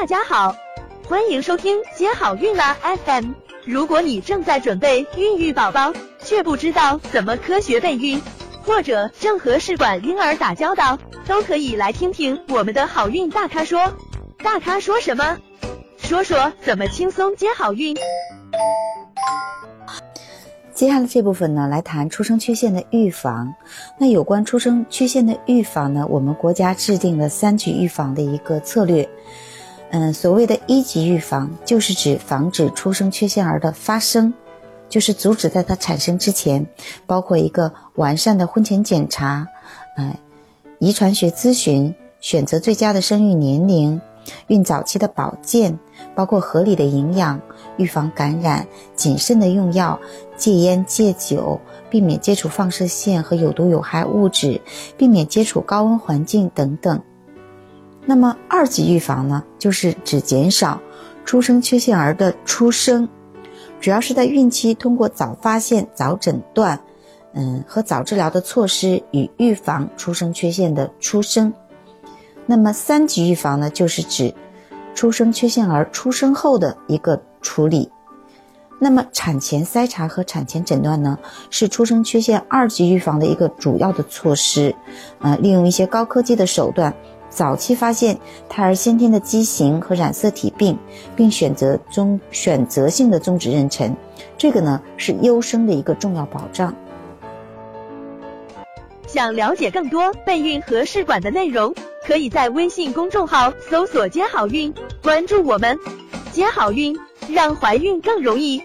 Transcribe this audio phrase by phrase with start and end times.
[0.00, 0.54] 大家好，
[1.08, 3.32] 欢迎收听接好运啦 FM。
[3.64, 8.22] 如果你正在准备孕育宝宝，却不知道怎么科学备孕，
[8.62, 13.92] 或者正和试管婴儿打交道，都可以来听听我们的好运大咖说。
[14.38, 15.36] 大咖说什么？
[15.96, 17.96] 说说怎么轻松接好运。
[20.72, 23.52] 接下来这部分呢，来谈出生缺陷的预防。
[23.98, 29.08] 那有关出生缺陷的预防呢，我们国家制定了三级预防的一个策略。
[29.90, 34.32] 嗯，所谓的一级预防，就是指防止出生缺陷儿的发生，
[34.88, 36.66] 就是阻止在它产生之前，
[37.06, 39.46] 包括一个完善的婚前检查，
[39.96, 40.18] 哎，
[40.78, 44.00] 遗传学咨询，选择最佳的生育年龄。
[44.48, 45.78] 孕早期的保健，
[46.14, 47.40] 包括合理的营养、
[47.78, 49.98] 预防感染、谨慎的用药、
[50.36, 51.58] 戒烟戒酒、
[51.88, 54.60] 避免接触放射线和有毒有害物质、
[54.98, 57.00] 避免接触高温环境等等。
[58.08, 60.80] 那么二级预防呢，就是指减少
[61.26, 63.06] 出生缺陷儿的出生，
[63.82, 66.80] 主要是在孕期通过早发现、早诊断，
[67.34, 71.52] 嗯和早治疗的措施与预防出生缺陷的出生。
[72.46, 74.32] 那么三级预防呢，就是指
[74.94, 77.90] 出生缺陷儿出生后的一个处理。
[78.80, 81.18] 那么产前筛查和产前诊断呢，
[81.50, 84.74] 是出生缺陷二级预防的一个主要的措施。
[85.18, 86.94] 呃，利用一些高科技的手段，
[87.38, 90.76] 早期发现胎儿先天的畸形和染色体病，
[91.14, 93.94] 并选择终选择性的终止妊娠，
[94.36, 96.74] 这个呢是优生的一个重要保障。
[99.06, 101.72] 想了解更多备孕和试管的内容。
[102.04, 104.72] 可以在微信公众号搜索“接好运”，
[105.02, 105.78] 关注我们，
[106.32, 106.96] 接好运，
[107.28, 108.62] 让怀孕更容易。